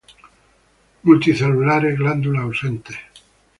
Multicelulares 1.03 1.95
glándulas 1.95 2.41
ausentes. 2.43 2.97